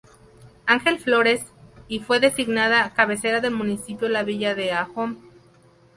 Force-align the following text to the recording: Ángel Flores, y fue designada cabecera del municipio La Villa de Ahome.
Ángel 0.65 0.97
Flores, 0.97 1.45
y 1.87 1.99
fue 1.99 2.19
designada 2.19 2.91
cabecera 2.95 3.39
del 3.39 3.53
municipio 3.53 4.09
La 4.09 4.23
Villa 4.23 4.55
de 4.55 4.71
Ahome. 4.73 5.17